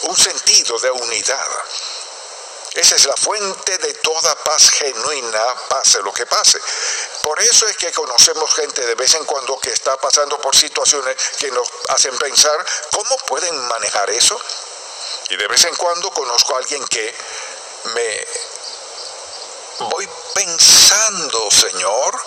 Un 0.02 0.16
sentido 0.16 0.78
de 0.78 0.90
unidad. 0.90 1.48
Esa 2.74 2.96
es 2.96 3.04
la 3.04 3.16
fuente 3.16 3.76
de 3.78 3.94
toda 3.94 4.34
paz 4.44 4.70
genuina, 4.70 5.42
pase 5.68 6.00
lo 6.02 6.12
que 6.12 6.24
pase. 6.24 6.58
Por 7.22 7.40
eso 7.42 7.66
es 7.66 7.76
que 7.76 7.92
conocemos 7.92 8.54
gente 8.54 8.80
de 8.86 8.94
vez 8.94 9.12
en 9.14 9.26
cuando 9.26 9.58
que 9.58 9.70
está 9.70 9.94
pasando 9.98 10.40
por 10.40 10.56
situaciones 10.56 11.16
que 11.38 11.50
nos 11.50 11.68
hacen 11.88 12.16
pensar 12.16 12.66
cómo 12.90 13.16
pueden 13.26 13.54
manejar 13.68 14.08
eso. 14.10 14.40
Y 15.28 15.36
de 15.36 15.46
vez 15.48 15.64
en 15.64 15.76
cuando 15.76 16.10
conozco 16.12 16.54
a 16.54 16.58
alguien 16.58 16.82
que 16.86 17.14
me 17.94 18.26
voy 19.90 20.08
pensando, 20.34 21.50
Señor, 21.50 22.20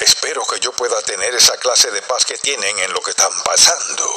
espero 0.00 0.44
que 0.46 0.58
yo 0.58 0.72
pueda 0.72 1.00
tener 1.02 1.32
esa 1.32 1.56
clase 1.58 1.92
de 1.92 2.02
paz 2.02 2.24
que 2.24 2.38
tienen 2.38 2.76
en 2.80 2.92
lo 2.92 3.00
que 3.02 3.10
están 3.10 3.32
pasando. 3.44 4.12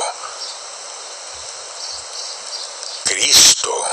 Cristo 3.04 3.86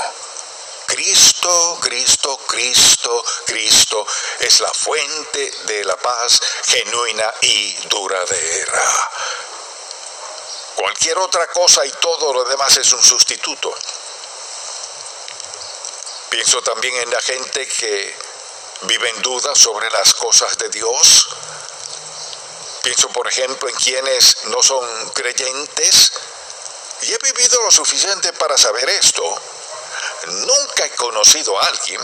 Cristo, 1.79 2.37
Cristo, 2.45 3.23
Cristo, 3.45 4.05
es 4.39 4.59
la 4.59 4.71
fuente 4.73 5.51
de 5.65 5.85
la 5.85 5.95
paz 5.95 6.41
genuina 6.65 7.33
y 7.41 7.73
duradera. 7.87 9.09
Cualquier 10.75 11.17
otra 11.19 11.47
cosa 11.47 11.85
y 11.85 11.91
todo 11.91 12.33
lo 12.33 12.43
demás 12.45 12.75
es 12.77 12.91
un 12.91 13.01
sustituto. 13.01 13.73
Pienso 16.29 16.61
también 16.61 16.95
en 16.97 17.09
la 17.11 17.21
gente 17.21 17.65
que 17.65 18.15
vive 18.81 19.09
en 19.09 19.21
duda 19.21 19.55
sobre 19.55 19.89
las 19.89 20.13
cosas 20.15 20.57
de 20.57 20.69
Dios. 20.69 21.29
Pienso, 22.83 23.09
por 23.09 23.27
ejemplo, 23.27 23.69
en 23.69 23.75
quienes 23.75 24.43
no 24.45 24.61
son 24.61 25.09
creyentes. 25.11 26.11
Y 27.03 27.13
he 27.13 27.17
vivido 27.19 27.61
lo 27.61 27.71
suficiente 27.71 28.33
para 28.33 28.57
saber 28.57 28.89
esto 28.89 29.23
Nunca 30.27 30.85
he 30.85 30.91
conocido 30.91 31.59
a 31.59 31.67
alguien 31.67 32.01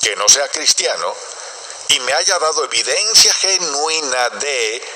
que 0.00 0.14
no 0.16 0.28
sea 0.28 0.48
cristiano 0.48 1.14
y 1.88 2.00
me 2.00 2.12
haya 2.12 2.38
dado 2.38 2.64
evidencia 2.64 3.34
genuina 3.34 4.28
de 4.30 4.88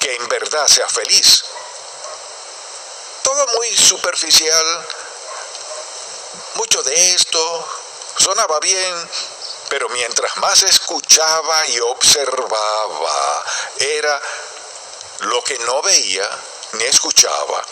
que 0.00 0.14
en 0.16 0.28
verdad 0.28 0.66
sea 0.68 0.88
feliz. 0.88 1.44
Todo 3.22 3.46
muy 3.56 3.76
superficial, 3.76 4.86
mucho 6.54 6.82
de 6.82 7.14
esto 7.14 7.68
sonaba 8.18 8.60
bien, 8.60 9.10
pero 9.70 9.88
mientras 9.88 10.36
más 10.36 10.62
escuchaba 10.62 11.66
y 11.68 11.80
observaba, 11.80 13.44
era 13.78 14.22
lo 15.20 15.42
que 15.44 15.58
no 15.60 15.80
veía 15.82 16.28
ni 16.72 16.84
escuchaba 16.84 17.64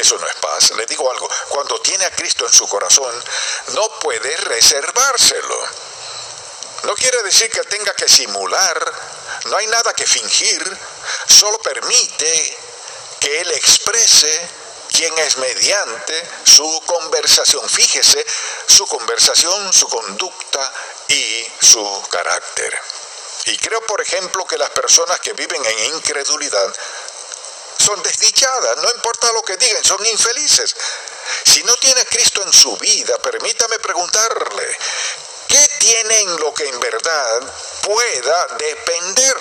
eso 0.00 0.18
no 0.18 0.26
es 0.26 0.34
paz. 0.36 0.70
Le 0.72 0.86
digo 0.86 1.10
algo, 1.10 1.28
cuando 1.48 1.80
tiene 1.80 2.04
a 2.04 2.10
Cristo 2.10 2.46
en 2.46 2.52
su 2.52 2.66
corazón, 2.68 3.12
no 3.68 3.88
puede 4.00 4.36
reservárselo. 4.36 5.62
No 6.84 6.94
quiere 6.94 7.22
decir 7.24 7.50
que 7.50 7.62
tenga 7.64 7.92
que 7.94 8.08
simular, 8.08 8.92
no 9.46 9.56
hay 9.56 9.66
nada 9.66 9.92
que 9.94 10.06
fingir, 10.06 10.78
solo 11.26 11.58
permite 11.58 12.56
que 13.20 13.40
Él 13.40 13.50
exprese 13.52 14.48
quién 14.92 15.16
es 15.18 15.36
mediante 15.38 16.28
su 16.44 16.82
conversación. 16.86 17.68
Fíjese 17.68 18.24
su 18.66 18.86
conversación, 18.86 19.72
su 19.72 19.88
conducta 19.88 20.72
y 21.08 21.46
su 21.60 22.02
carácter. 22.10 22.80
Y 23.46 23.56
creo, 23.58 23.80
por 23.82 24.00
ejemplo, 24.00 24.46
que 24.46 24.58
las 24.58 24.70
personas 24.70 25.20
que 25.20 25.32
viven 25.32 25.64
en 25.64 25.94
incredulidad 25.94 26.74
son 27.88 28.02
desdichadas, 28.02 28.76
no 28.82 28.90
importa 28.90 29.32
lo 29.32 29.42
que 29.42 29.56
digan, 29.56 29.82
son 29.82 30.04
infelices. 30.04 30.76
Si 31.44 31.62
no 31.62 31.74
tiene 31.76 32.02
a 32.02 32.04
Cristo 32.04 32.42
en 32.42 32.52
su 32.52 32.76
vida, 32.76 33.16
permítame 33.18 33.78
preguntarle, 33.78 34.76
¿qué 35.48 35.68
tiene 35.78 36.20
en 36.20 36.36
lo 36.36 36.52
que 36.52 36.68
en 36.68 36.78
verdad 36.80 37.54
pueda 37.80 38.46
depender? 38.58 39.36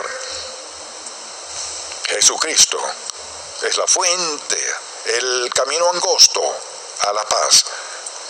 Jesucristo 2.07 2.79
es 3.63 3.75
la 3.75 3.85
fuente, 3.85 4.65
el 5.07 5.49
camino 5.53 5.89
angosto 5.89 6.41
a 7.01 7.11
la 7.11 7.27
paz. 7.27 7.65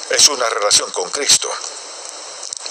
Es 0.09 0.27
una 0.29 0.49
relación 0.49 0.89
con 0.93 1.11
Cristo. 1.11 1.47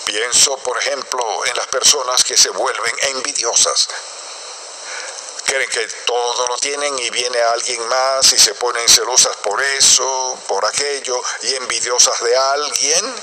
Pienso, 0.04 0.56
por 0.58 0.78
ejemplo, 0.78 1.44
en 1.46 1.56
las 1.56 1.68
personas 1.68 2.24
que 2.24 2.36
se 2.36 2.50
vuelven 2.50 2.94
envidiosas 3.02 3.88
creen 5.46 5.68
que 5.70 5.86
todo 6.04 6.46
lo 6.48 6.56
tienen 6.58 6.98
y 6.98 7.10
viene 7.10 7.40
alguien 7.54 7.86
más 7.88 8.32
y 8.32 8.38
se 8.38 8.54
ponen 8.54 8.86
celosas 8.88 9.36
por 9.38 9.62
eso, 9.62 10.38
por 10.46 10.64
aquello 10.64 11.20
y 11.42 11.54
envidiosas 11.54 12.20
de 12.20 12.36
alguien. 12.36 13.14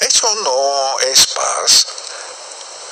Eso 0.00 0.34
no 0.36 0.98
es 1.00 1.26
paz. 1.26 1.86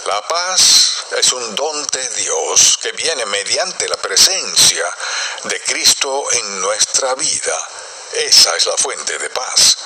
La 0.06 0.26
paz 0.28 1.04
es 1.16 1.32
un 1.32 1.54
don 1.54 1.86
de 1.86 2.08
Dios 2.10 2.78
que 2.82 2.92
viene 2.92 3.26
mediante 3.26 3.88
la 3.88 3.96
presencia 3.96 4.84
de 5.44 5.60
Cristo 5.62 6.24
en 6.32 6.60
nuestra 6.60 7.14
vida. 7.14 7.68
Esa 8.12 8.56
es 8.56 8.66
la 8.66 8.76
fuente 8.76 9.18
de 9.18 9.30
paz. 9.30 9.76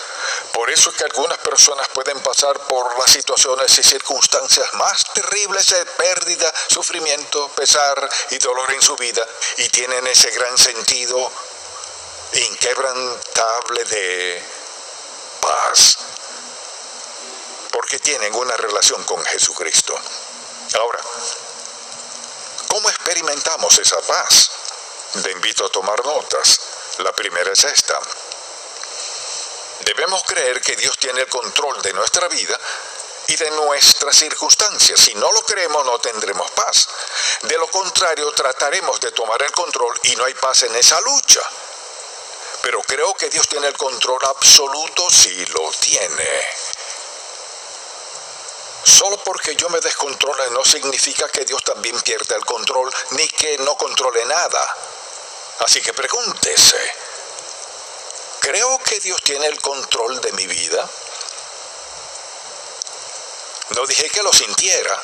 Por 0.52 0.70
eso 0.70 0.90
es 0.90 0.96
que 0.96 1.04
algunas 1.04 1.38
personas 1.38 1.88
pueden 1.88 2.20
pasar 2.20 2.58
por 2.66 2.98
las 2.98 3.10
situaciones 3.10 3.78
y 3.78 3.82
circunstancias 3.82 4.72
más 4.74 5.04
terribles 5.14 5.68
de 5.70 5.86
pérdida, 5.86 6.52
sufrimiento, 6.68 7.48
pesar 7.50 8.08
y 8.30 8.38
dolor 8.38 8.70
en 8.72 8.82
su 8.82 8.96
vida 8.96 9.24
y 9.58 9.68
tienen 9.68 10.06
ese 10.06 10.30
gran 10.30 10.56
sentido 10.58 11.30
inquebrantable 12.32 13.84
de 13.84 14.44
paz. 15.40 15.98
Porque 17.72 17.98
tienen 17.98 18.34
una 18.34 18.56
relación 18.56 19.02
con 19.04 19.24
Jesucristo. 19.24 19.94
Ahora, 20.74 21.00
¿cómo 22.68 22.88
experimentamos 22.90 23.78
esa 23.78 24.00
paz? 24.02 24.50
Le 25.24 25.32
invito 25.32 25.66
a 25.66 25.70
tomar 25.70 26.04
notas. 26.04 26.60
La 26.98 27.12
primera 27.12 27.52
es 27.52 27.64
esta. 27.64 28.00
Debemos 29.90 30.22
creer 30.22 30.60
que 30.60 30.76
Dios 30.76 30.96
tiene 30.98 31.22
el 31.22 31.26
control 31.26 31.82
de 31.82 31.92
nuestra 31.92 32.28
vida 32.28 32.56
y 33.26 33.34
de 33.34 33.50
nuestras 33.50 34.14
circunstancias. 34.14 35.00
Si 35.00 35.12
no 35.16 35.32
lo 35.32 35.42
creemos, 35.42 35.84
no 35.84 35.98
tendremos 35.98 36.48
paz. 36.52 36.88
De 37.42 37.58
lo 37.58 37.66
contrario, 37.66 38.30
trataremos 38.30 39.00
de 39.00 39.10
tomar 39.10 39.42
el 39.42 39.50
control 39.50 39.98
y 40.04 40.14
no 40.14 40.26
hay 40.26 40.34
paz 40.34 40.62
en 40.62 40.76
esa 40.76 41.00
lucha. 41.00 41.40
Pero 42.62 42.80
creo 42.82 43.14
que 43.14 43.30
Dios 43.30 43.48
tiene 43.48 43.66
el 43.66 43.76
control 43.76 44.24
absoluto 44.26 45.10
si 45.10 45.44
lo 45.46 45.68
tiene. 45.80 46.40
Solo 48.84 49.16
porque 49.24 49.56
yo 49.56 49.68
me 49.70 49.80
descontrole 49.80 50.50
no 50.52 50.64
significa 50.64 51.28
que 51.30 51.44
Dios 51.44 51.64
también 51.64 52.00
pierda 52.02 52.36
el 52.36 52.44
control 52.44 52.94
ni 53.10 53.26
que 53.26 53.58
no 53.58 53.76
controle 53.76 54.24
nada. 54.24 54.76
Así 55.58 55.80
que 55.82 55.92
pregúntese, 55.92 56.78
¿creo 58.40 58.78
que 58.80 59.00
Dios 59.00 59.22
tiene 59.22 59.46
el 59.46 59.60
control 59.60 60.20
de 60.20 60.32
mi 60.32 60.46
vida? 60.46 60.88
No 63.70 63.86
dije 63.86 64.10
que 64.10 64.22
lo 64.22 64.32
sintiera, 64.32 65.00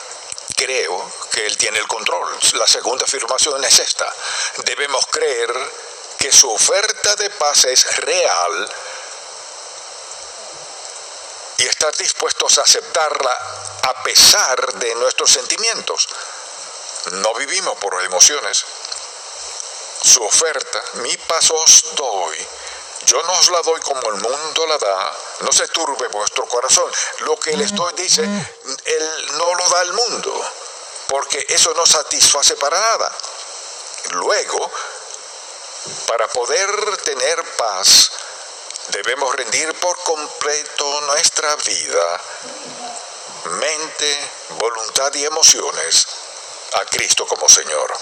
creo 0.56 1.12
que 1.30 1.46
Él 1.46 1.56
tiene 1.56 1.78
el 1.78 1.86
control. 1.86 2.36
La 2.54 2.66
segunda 2.66 3.04
afirmación 3.04 3.62
es 3.64 3.78
esta. 3.78 4.12
Debemos 4.64 5.06
creer 5.06 5.52
que 6.18 6.32
su 6.32 6.50
oferta 6.50 7.14
de 7.16 7.30
paz 7.30 7.64
es 7.66 7.96
real 7.98 8.72
y 11.58 11.66
estar 11.66 11.94
dispuestos 11.96 12.58
a 12.58 12.62
aceptarla 12.62 13.38
a 13.82 14.02
pesar 14.02 14.74
de 14.74 14.94
nuestros 14.96 15.30
sentimientos. 15.30 16.08
No 17.12 17.34
vivimos 17.34 17.78
por 17.78 18.02
emociones 18.02 18.64
su 20.02 20.22
oferta, 20.22 20.82
mi 20.94 21.16
paz 21.16 21.50
os 21.50 21.94
doy. 21.94 22.46
Yo 23.06 23.22
no 23.22 23.32
os 23.32 23.50
la 23.50 23.62
doy 23.62 23.80
como 23.80 24.00
el 24.10 24.20
mundo 24.20 24.66
la 24.66 24.78
da, 24.78 25.12
no 25.40 25.52
se 25.52 25.66
turbe 25.68 26.08
vuestro 26.08 26.44
corazón. 26.46 26.90
Lo 27.20 27.38
que 27.38 27.56
les 27.56 27.74
doy, 27.74 27.92
dice, 27.96 28.22
él 28.22 29.26
no 29.38 29.54
lo 29.54 29.68
da 29.68 29.82
el 29.82 29.92
mundo. 29.92 30.44
porque 31.08 31.44
eso 31.50 31.72
no 31.74 31.86
satisface 31.86 32.56
para 32.56 32.78
nada. 32.78 33.12
Luego, 34.12 34.70
para 36.06 36.26
poder 36.28 36.96
tener 36.98 37.44
paz, 37.56 38.10
debemos 38.88 39.34
rendir 39.34 39.72
por 39.74 39.96
completo 39.98 41.00
nuestra 41.02 41.54
vida, 41.56 42.20
mente, 43.44 44.30
voluntad 44.58 45.14
y 45.14 45.24
emociones 45.24 46.06
a 46.74 46.84
Cristo 46.86 47.26
como 47.26 47.48
Señor. 47.48 47.92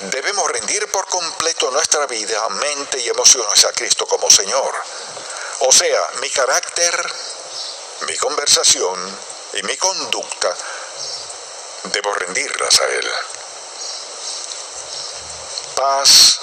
Debemos 0.00 0.50
rendir 0.50 0.90
por 0.90 1.06
completo 1.08 1.70
nuestra 1.70 2.06
vida, 2.06 2.48
mente 2.48 2.98
y 3.00 3.08
emociones 3.10 3.64
a 3.66 3.72
Cristo 3.72 4.06
como 4.06 4.30
Señor. 4.30 4.74
O 5.60 5.70
sea, 5.70 6.10
mi 6.22 6.30
carácter, 6.30 7.12
mi 8.06 8.16
conversación 8.16 9.18
y 9.52 9.62
mi 9.64 9.76
conducta, 9.76 10.56
debo 11.92 12.14
rendirlas 12.14 12.80
a 12.80 12.84
Él. 12.86 13.12
Paz 15.74 16.40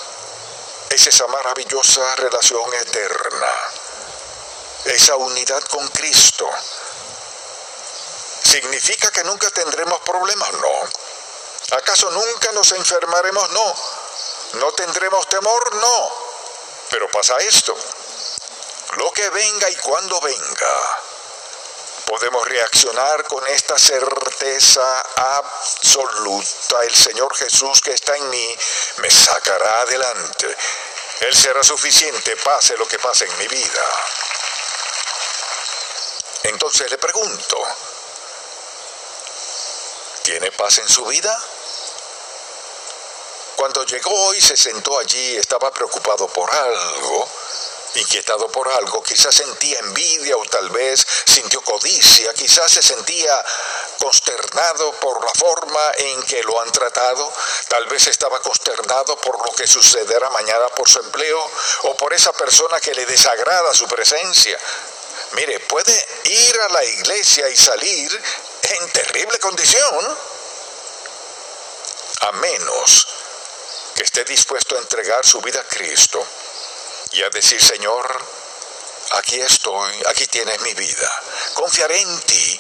es 0.92 1.08
esa 1.08 1.26
maravillosa 1.26 2.16
relación 2.18 2.74
eterna, 2.76 3.52
esa 4.86 5.16
unidad 5.16 5.64
con 5.64 5.88
Cristo. 5.88 6.48
¿Significa 8.44 9.10
que 9.10 9.24
nunca 9.24 9.50
tendremos 9.50 10.00
problemas? 10.02 10.54
No. 10.54 11.07
¿Acaso 11.72 12.10
nunca 12.12 12.52
nos 12.54 12.72
enfermaremos? 12.72 13.50
No. 13.50 13.76
¿No 14.54 14.72
tendremos 14.72 15.28
temor? 15.28 15.76
No. 15.76 16.12
Pero 16.90 17.10
pasa 17.12 17.38
esto. 17.40 17.76
Lo 18.96 19.12
que 19.12 19.30
venga 19.30 19.70
y 19.70 19.76
cuando 19.76 20.20
venga, 20.22 20.98
podemos 22.06 22.48
reaccionar 22.48 23.24
con 23.26 23.46
esta 23.48 23.78
certeza 23.78 25.02
absoluta. 25.36 26.84
El 26.84 26.96
Señor 26.96 27.36
Jesús 27.36 27.82
que 27.82 27.92
está 27.92 28.16
en 28.16 28.30
mí 28.30 28.58
me 28.98 29.12
sacará 29.12 29.82
adelante. 29.82 30.58
Él 31.20 31.36
será 31.36 31.64
suficiente, 31.64 32.38
pase 32.38 32.78
lo 32.78 32.88
que 32.88 32.98
pase 33.00 33.26
en 33.26 33.38
mi 33.40 33.48
vida. 33.48 33.86
Entonces 36.44 36.90
le 36.90 36.98
pregunto, 36.98 37.62
¿tiene 40.24 40.52
paz 40.54 40.78
en 40.78 40.88
su 40.88 41.06
vida? 41.06 41.38
Cuando 43.58 43.84
llegó 43.86 44.36
y 44.36 44.42
se 44.42 44.56
sentó 44.56 45.00
allí, 45.00 45.36
estaba 45.36 45.72
preocupado 45.72 46.28
por 46.28 46.50
algo 46.50 47.28
inquietado 47.96 48.48
por 48.50 48.68
algo, 48.68 49.02
quizás 49.02 49.34
sentía 49.34 49.80
envidia 49.80 50.38
o 50.38 50.46
tal 50.46 50.70
vez 50.70 51.06
sintió 51.26 51.62
codicia, 51.62 52.32
quizás 52.34 52.72
se 52.72 52.84
sentía 52.84 53.44
consternado 54.00 54.92
por 55.00 55.24
la 55.24 55.32
forma 55.32 55.92
en 55.98 56.22
que 56.24 56.44
lo 56.44 56.62
han 56.62 56.72
tratado, 56.72 57.34
tal 57.68 57.86
vez 57.88 58.06
estaba 58.08 58.40
consternado 58.42 59.18
por 59.18 59.44
lo 59.44 59.52
que 59.56 59.66
sucederá 59.66 60.30
mañana 60.30 60.68
por 60.76 60.88
su 60.88 61.00
empleo 61.00 61.52
o 61.84 61.98
por 61.98 62.14
esa 62.14 62.32
persona 62.34 62.80
que 62.80 62.94
le 62.94 63.06
desagrada 63.06 63.74
su 63.74 63.88
presencia. 63.88 64.60
Mire, 65.32 65.60
puede 65.62 66.08
ir 66.26 66.60
a 66.62 66.70
la 66.74 66.86
iglesia 66.86 67.50
y 67.50 67.58
salir 67.58 68.24
en 68.62 68.92
terrible 68.92 69.40
condición, 69.40 70.18
a 72.22 72.32
menos 72.34 73.08
que 73.98 74.04
esté 74.04 74.24
dispuesto 74.26 74.76
a 74.76 74.80
entregar 74.80 75.26
su 75.26 75.42
vida 75.42 75.60
a 75.60 75.64
Cristo 75.64 76.24
y 77.14 77.24
a 77.24 77.32
decir, 77.32 77.60
Señor, 77.60 78.06
aquí 79.14 79.42
estoy, 79.42 80.04
aquí 80.06 80.28
tienes 80.28 80.62
mi 80.62 80.74
vida. 80.76 81.12
Confiaré 81.56 82.00
en 82.00 82.20
ti, 82.22 82.60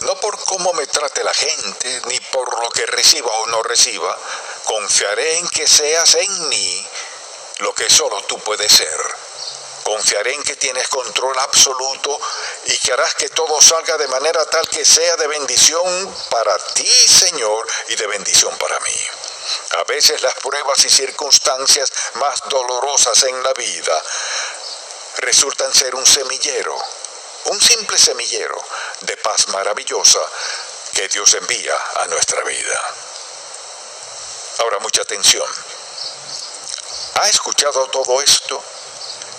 no 0.00 0.18
por 0.20 0.42
cómo 0.44 0.72
me 0.72 0.86
trate 0.86 1.22
la 1.22 1.34
gente, 1.34 2.00
ni 2.06 2.18
por 2.18 2.62
lo 2.62 2.70
que 2.70 2.86
reciba 2.86 3.30
o 3.30 3.46
no 3.48 3.62
reciba. 3.62 4.18
Confiaré 4.64 5.36
en 5.36 5.48
que 5.50 5.66
seas 5.66 6.14
en 6.14 6.48
mí 6.48 6.88
lo 7.58 7.74
que 7.74 7.90
solo 7.90 8.22
tú 8.22 8.38
puedes 8.38 8.72
ser. 8.72 9.00
Confiaré 9.82 10.32
en 10.32 10.42
que 10.44 10.56
tienes 10.56 10.88
control 10.88 11.38
absoluto 11.40 12.18
y 12.64 12.78
que 12.78 12.92
harás 12.94 13.14
que 13.16 13.28
todo 13.28 13.60
salga 13.60 13.98
de 13.98 14.08
manera 14.08 14.42
tal 14.46 14.66
que 14.70 14.82
sea 14.82 15.14
de 15.16 15.26
bendición 15.26 16.16
para 16.30 16.56
ti, 16.72 16.88
Señor, 16.88 17.68
y 17.88 17.96
de 17.96 18.06
bendición 18.06 18.56
para 18.56 18.80
mí. 18.80 19.08
A 19.78 19.84
veces 19.84 20.22
las 20.22 20.34
pruebas 20.34 20.84
y 20.84 20.90
circunstancias 20.90 21.92
más 22.14 22.40
dolorosas 22.48 23.22
en 23.24 23.42
la 23.42 23.52
vida 23.54 24.02
resultan 25.18 25.72
ser 25.72 25.94
un 25.94 26.06
semillero, 26.06 26.76
un 27.46 27.60
simple 27.60 27.98
semillero 27.98 28.60
de 29.00 29.16
paz 29.18 29.48
maravillosa 29.48 30.20
que 30.94 31.08
Dios 31.08 31.34
envía 31.34 31.76
a 31.96 32.06
nuestra 32.06 32.42
vida. 32.44 32.94
Ahora 34.58 34.78
mucha 34.78 35.02
atención. 35.02 35.48
¿Ha 37.16 37.28
escuchado 37.28 37.86
todo 37.88 38.20
esto? 38.20 38.62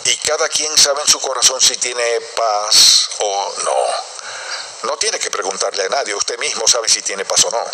Y 0.06 0.18
cada 0.18 0.48
quien 0.50 0.78
sabe 0.78 1.02
en 1.02 1.08
su 1.08 1.20
corazón 1.20 1.60
si 1.62 1.78
tiene 1.78 2.22
paz 2.36 3.10
o 3.20 3.54
no. 3.64 4.90
No 4.90 4.98
tiene 4.98 5.18
que 5.18 5.32
preguntarle 5.32 5.86
a 5.86 5.90
nadie, 5.90 6.14
usted 6.14 6.38
mismo 6.38 6.68
sabe 6.68 6.88
si 6.90 7.02
tiene 7.02 7.26
paz 7.26 7.44
o 7.46 7.52
no. 7.52 7.66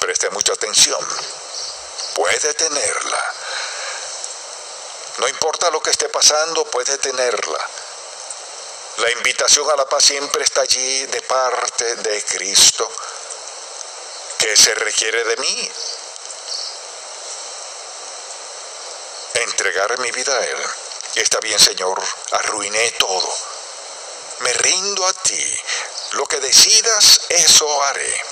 Preste 0.00 0.30
mucha 0.30 0.52
atención. 0.52 1.00
Puede 2.14 2.54
tenerla. 2.54 3.34
No 5.18 5.28
importa 5.28 5.70
lo 5.70 5.82
que 5.82 5.90
esté 5.90 6.08
pasando, 6.08 6.64
puede 6.64 6.96
tenerla. 6.98 7.58
La 8.96 9.10
invitación 9.12 9.70
a 9.70 9.76
la 9.76 9.88
paz 9.88 10.04
siempre 10.04 10.42
está 10.42 10.62
allí 10.62 11.06
de 11.06 11.22
parte 11.22 11.94
de 11.96 12.24
Cristo. 12.24 12.90
¿Qué 14.38 14.56
se 14.56 14.74
requiere 14.74 15.22
de 15.24 15.36
mí? 15.36 15.72
Entregar 19.34 19.98
mi 19.98 20.10
vida 20.10 20.36
a 20.36 20.44
Él. 20.44 20.64
Está 21.16 21.40
bien, 21.40 21.58
Señor, 21.58 22.02
arruiné 22.30 22.90
todo. 22.92 23.34
Me 24.40 24.52
rindo 24.54 25.06
a 25.06 25.12
ti. 25.12 25.62
Lo 26.12 26.26
que 26.26 26.40
decidas, 26.40 27.20
eso 27.28 27.82
haré. 27.84 28.22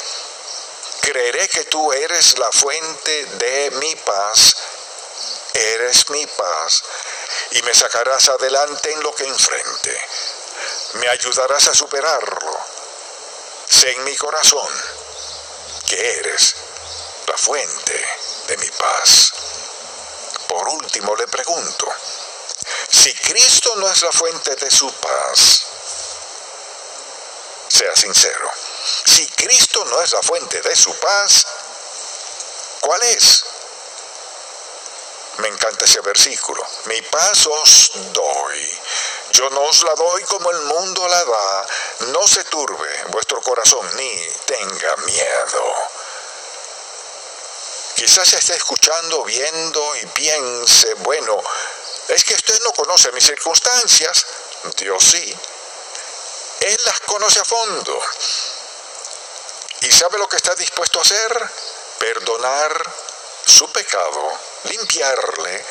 Creeré 1.11 1.49
que 1.49 1.65
tú 1.65 1.91
eres 1.91 2.39
la 2.39 2.53
fuente 2.53 3.25
de 3.25 3.71
mi 3.81 3.97
paz, 3.97 4.57
eres 5.55 6.11
mi 6.11 6.27
paz, 6.27 6.83
y 7.53 7.63
me 7.63 7.73
sacarás 7.73 8.29
adelante 8.29 8.93
en 8.93 9.03
lo 9.03 9.15
que 9.15 9.25
enfrente. 9.25 9.99
Me 11.01 11.09
ayudarás 11.09 11.67
a 11.69 11.75
superarlo. 11.75 12.59
Sé 13.71 13.91
en 13.93 14.05
mi 14.05 14.15
corazón 14.19 14.69
que 15.87 16.19
eres 16.19 16.55
la 17.27 17.39
fuente 17.39 18.09
de 18.49 18.59
mi 18.59 18.69
paz. 18.73 19.33
Por 20.47 20.69
último 20.69 21.17
le 21.17 21.27
pregunto, 21.27 21.89
si 22.91 23.15
Cristo 23.15 23.73
no 23.77 23.91
es 23.91 24.03
la 24.03 24.13
fuente 24.13 24.57
de 24.57 24.71
su 24.71 24.93
paz, 24.93 25.63
sea 27.69 27.97
sincero, 27.97 28.53
si 29.19 29.27
Cristo 29.27 29.85
no 29.87 30.01
es 30.01 30.13
la 30.13 30.23
fuente 30.23 30.63
de 30.63 30.77
su 30.77 30.95
paz, 30.95 31.45
¿cuál 32.81 33.03
es? 33.03 33.43
Me 35.39 35.49
encanta 35.49 35.87
ese 35.87 36.01
versículo. 36.03 36.65
Mi 36.85 37.03
paz 37.03 37.49
os 37.49 37.91
doy. 38.13 38.81
Yo 39.33 39.51
no 39.51 39.61
os 39.63 39.83
la 39.83 39.95
doy 39.97 40.23
como 40.23 40.53
el 40.53 40.61
mundo 40.61 41.09
la 41.09 41.25
da. 41.25 41.67
No 42.13 42.29
se 42.29 42.45
turbe 42.45 43.05
vuestro 43.09 43.43
corazón 43.43 43.85
ni 43.97 44.29
tenga 44.47 44.97
miedo. 44.99 45.75
Quizás 47.97 48.33
esté 48.35 48.55
escuchando, 48.55 49.25
viendo 49.25 49.97
y 49.97 50.07
piense, 50.07 50.95
bueno, 50.95 51.43
es 52.07 52.23
que 52.23 52.35
usted 52.35 52.61
no 52.63 52.73
conoce 52.73 53.11
mis 53.11 53.27
circunstancias. 53.27 54.27
Dios 54.77 55.03
sí. 55.03 55.37
Él 56.61 56.81
las 56.85 57.01
conoce 57.01 57.41
a 57.41 57.45
fondo. 57.45 58.01
¿Y 59.81 59.91
sabe 59.93 60.19
lo 60.19 60.29
que 60.29 60.37
está 60.37 60.55
dispuesto 60.55 60.99
a 60.99 61.03
hacer? 61.03 61.51
Perdonar 61.99 62.93
su 63.47 63.71
pecado, 63.71 64.33
limpiarle. 64.65 65.65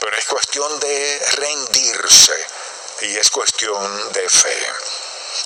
Pero 0.00 0.16
es 0.16 0.24
cuestión 0.26 0.80
de 0.80 1.26
rendirse 1.36 2.46
y 3.02 3.16
es 3.16 3.30
cuestión 3.30 4.12
de 4.12 4.28
fe. 4.28 4.72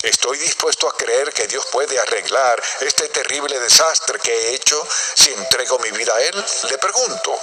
Estoy 0.02 0.38
dispuesto 0.38 0.88
a 0.88 0.96
creer 0.96 1.32
que 1.32 1.46
Dios 1.46 1.66
puede 1.66 1.98
arreglar 1.98 2.62
este 2.80 3.08
terrible 3.08 3.58
desastre 3.60 4.18
que 4.18 4.32
he 4.32 4.54
hecho 4.54 4.86
si 5.14 5.30
entrego 5.32 5.78
mi 5.78 5.90
vida 5.90 6.14
a 6.14 6.20
Él. 6.20 6.44
Le 6.70 6.78
pregunto, 6.78 7.38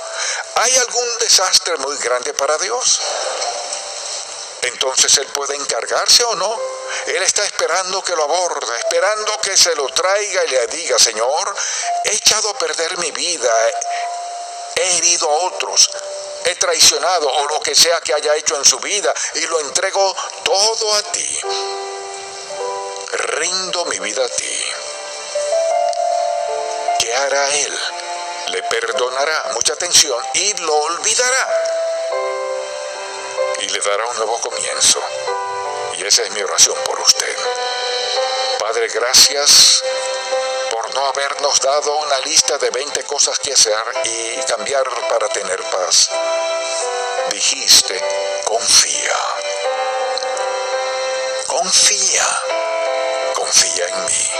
¿hay 0.55 0.75
algún 0.77 1.17
desastre 1.19 1.77
muy 1.77 1.97
grande 1.97 2.33
para 2.33 2.57
Dios? 2.57 2.99
Entonces 4.63 5.17
Él 5.17 5.27
puede 5.27 5.55
encargarse 5.55 6.23
o 6.23 6.35
no 6.35 6.82
él 7.07 7.23
está 7.23 7.43
esperando 7.43 8.03
que 8.03 8.15
lo 8.15 8.23
aborde, 8.23 8.77
esperando 8.77 9.37
que 9.41 9.57
se 9.57 9.75
lo 9.75 9.87
traiga 9.89 10.45
y 10.45 10.49
le 10.49 10.67
diga, 10.67 10.97
Señor, 10.99 11.55
he 12.05 12.11
echado 12.15 12.49
a 12.49 12.57
perder 12.57 12.97
mi 12.97 13.11
vida, 13.11 13.51
he 14.75 14.97
herido 14.97 15.29
a 15.29 15.45
otros, 15.45 15.89
he 16.45 16.55
traicionado 16.55 17.29
o 17.29 17.47
lo 17.47 17.59
que 17.61 17.75
sea 17.75 17.99
que 18.01 18.13
haya 18.13 18.35
hecho 18.35 18.55
en 18.57 18.65
su 18.65 18.79
vida 18.79 19.13
y 19.35 19.41
lo 19.47 19.59
entrego 19.61 20.15
todo 20.43 20.93
a 20.93 21.03
ti. 21.03 21.41
rindo 23.13 23.85
mi 23.85 23.99
vida 23.99 24.25
a 24.25 24.29
ti. 24.29 24.65
¿Qué 26.99 27.13
hará 27.13 27.55
Él? 27.55 27.79
Le 28.47 28.63
perdonará 28.63 29.51
mucha 29.53 29.73
atención 29.73 30.21
y 30.33 30.53
lo 30.53 30.75
olvidará. 30.75 31.53
Y 33.61 33.69
le 33.69 33.79
dará 33.79 34.05
un 34.07 34.17
nuevo 34.17 34.39
comienzo. 34.41 35.01
Y 35.97 36.05
esa 36.05 36.23
es 36.23 36.31
mi 36.31 36.41
oración 36.41 36.75
por 36.85 36.99
usted. 36.99 37.35
Padre, 38.59 38.87
gracias 38.87 39.83
por 40.71 40.93
no 40.95 41.05
habernos 41.05 41.59
dado 41.59 41.95
una 41.97 42.19
lista 42.21 42.57
de 42.57 42.69
20 42.71 43.03
cosas 43.03 43.37
que 43.39 43.53
hacer 43.53 43.83
y 44.05 44.35
cambiar 44.47 44.83
para 45.07 45.27
tener 45.29 45.61
paz. 45.63 46.09
Dijiste, 47.29 48.01
confía. 48.45 49.13
Confía. 51.47 52.41
Confía 53.35 53.87
en 53.87 54.05
mí. 54.05 54.31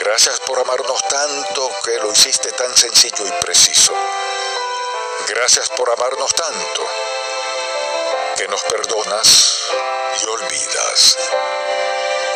Gracias 0.00 0.40
por 0.40 0.58
amarnos 0.58 1.02
tanto 1.08 1.70
que 1.84 1.98
lo 1.98 2.10
hiciste 2.10 2.50
tan 2.52 2.74
sencillo 2.76 3.26
y 3.26 3.32
preciso. 3.44 3.92
Gracias 5.24 5.68
por 5.70 5.90
amarnos 5.90 6.32
tanto 6.34 6.88
que 8.36 8.46
nos 8.48 8.62
perdonas 8.64 9.62
y 10.22 10.26
olvidas 10.28 11.18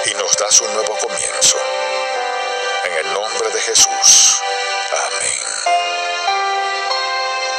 y 0.07 0.15
nos 0.15 0.33
das 0.37 0.61
un 0.61 0.73
nuevo 0.75 0.97
comienzo. 0.97 1.59
En 2.85 2.93
el 2.95 3.13
nombre 3.13 3.51
de 3.51 3.61
Jesús. 3.61 4.41
Amén. 4.93 5.45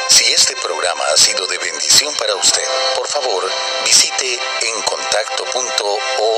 Si 0.09 0.33
este 0.33 0.55
programa 0.57 1.05
ha 1.05 1.17
sido 1.17 1.45
de 1.47 1.57
bendición 1.59 2.13
para 2.15 2.35
usted, 2.35 2.67
por 2.95 3.07
favor, 3.07 3.49
visite 3.85 4.39
encontacto.org. 4.61 6.30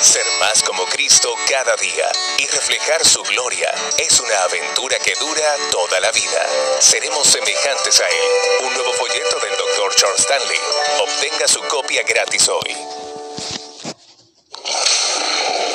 Ser 0.00 0.24
más 0.38 0.62
como 0.62 0.84
Cristo 0.86 1.34
cada 1.48 1.74
día 1.74 2.08
y 2.38 2.46
reflejar 2.46 3.04
su 3.04 3.20
gloria 3.24 3.74
es 3.98 4.20
una 4.20 4.44
aventura 4.44 4.96
que 4.98 5.12
dura 5.16 5.56
toda 5.72 5.98
la 5.98 6.12
vida. 6.12 6.46
Seremos 6.78 7.26
semejantes 7.26 8.00
a 8.00 8.08
Él. 8.08 8.66
Un 8.66 8.74
nuevo 8.74 8.92
folleto 8.92 9.40
del 9.40 9.56
Dr. 9.56 9.94
Charles 9.96 10.20
Stanley. 10.20 10.60
Obtenga 11.00 11.48
su 11.48 11.60
copia 11.64 12.02
gratis 12.04 12.48
hoy. 12.48 12.76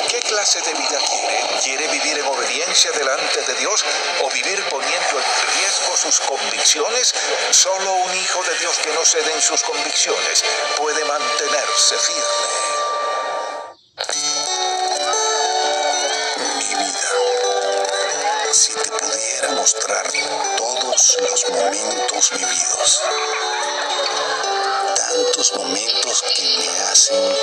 ¿Qué 0.07 0.19
clase 0.21 0.61
de 0.61 0.73
vida 0.73 0.99
quiere? 1.09 1.61
¿Quiere 1.61 1.87
vivir 1.89 2.17
en 2.17 2.25
obediencia 2.25 2.91
delante 2.91 3.41
de 3.41 3.55
Dios 3.55 3.83
o 4.23 4.29
vivir 4.29 4.63
poniendo 4.69 5.19
en 5.19 5.25
riesgo 5.57 5.97
sus 6.01 6.19
convicciones? 6.21 7.13
Solo 7.51 7.91
un 7.91 8.15
hijo 8.15 8.41
de 8.43 8.57
Dios 8.59 8.77
que 8.77 8.93
no 8.93 9.03
cede 9.03 9.33
en 9.33 9.41
sus 9.41 9.61
convicciones 9.63 10.43
puede 10.77 11.03
mantenerse 11.03 11.97
firme. 11.97 13.02
Mi 13.95 14.01
vida, 16.65 17.09
si 18.51 18.73
te 18.73 18.89
pudiera 18.89 19.51
mostrar 19.51 20.11
todos 20.57 21.17
los 21.21 21.49
momentos 21.51 22.31
vividos, 22.31 23.01
tantos 24.95 25.53
momentos 25.57 26.23
que 26.35 26.43
me 26.57 26.79
hacen 26.79 27.35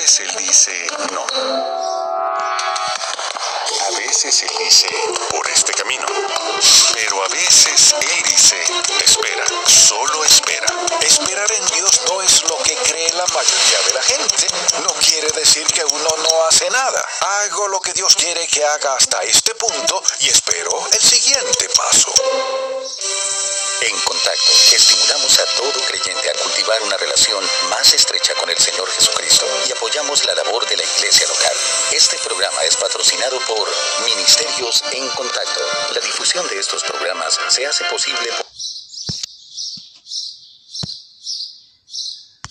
veces 0.00 0.20
él 0.20 0.34
dice 0.38 0.86
no. 1.12 1.26
A 3.86 3.90
veces 3.98 4.42
él 4.42 4.50
dice 4.58 4.88
por 5.28 5.46
este 5.50 5.72
camino. 5.72 6.06
Pero 6.94 7.22
a 7.22 7.28
veces 7.28 7.94
él 8.00 8.22
dice 8.22 8.56
espera, 9.04 9.44
solo 9.66 10.24
espera. 10.24 10.68
Esperar 11.02 11.52
en 11.52 11.66
Dios 11.66 12.00
no 12.08 12.22
es 12.22 12.42
lo 12.44 12.56
que 12.62 12.74
cree 12.76 13.12
la 13.12 13.26
mayoría 13.26 13.80
de 13.88 13.92
la 13.92 14.02
gente. 14.02 14.46
No 14.84 14.94
quiere 15.04 15.28
decir 15.32 15.66
que 15.66 15.84
uno 15.84 16.08
no 16.16 16.46
hace 16.48 16.70
nada. 16.70 17.04
Hago 17.42 17.68
lo 17.68 17.80
que 17.80 17.92
Dios 17.92 18.16
quiere 18.16 18.46
que 18.46 18.64
haga 18.64 18.94
hasta 18.94 19.22
este 19.24 19.54
punto 19.54 20.02
y 20.20 20.30
espero 20.30 20.70
el 20.92 21.02
siguiente 21.02 21.68
paso. 21.76 22.12
En 23.82 24.00
contacto, 24.00 24.52
estimulamos 24.72 25.19
a 25.38 25.44
todo 25.54 25.80
creyente 25.86 26.28
a 26.28 26.32
cultivar 26.42 26.82
una 26.82 26.96
relación 26.96 27.44
más 27.68 27.94
estrecha 27.94 28.34
con 28.34 28.50
el 28.50 28.58
Señor 28.58 28.90
Jesucristo 28.90 29.46
y 29.68 29.72
apoyamos 29.72 30.24
la 30.24 30.34
labor 30.34 30.68
de 30.68 30.76
la 30.76 30.82
iglesia 30.82 31.26
local. 31.28 31.52
Este 31.92 32.18
programa 32.18 32.64
es 32.64 32.76
patrocinado 32.76 33.38
por 33.46 33.68
Ministerios 34.06 34.82
en 34.90 35.08
Contacto. 35.10 35.60
La 35.94 36.00
difusión 36.00 36.48
de 36.48 36.58
estos 36.58 36.82
programas 36.82 37.38
se 37.48 37.64
hace 37.64 37.84
posible 37.84 38.28
por... 38.32 38.59